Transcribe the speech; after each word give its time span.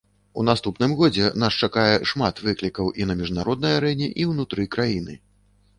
У 0.41 0.43
наступным 0.47 0.95
годзе 1.01 1.27
нас 1.43 1.59
чакае 1.67 1.93
шмат 2.13 2.41
выклікаў 2.49 2.85
і 3.03 3.09
на 3.11 3.19
міжнароднай 3.21 3.79
арэне, 3.83 4.07
і 4.25 4.31
ўнутры 4.33 4.63
краіны. 4.77 5.13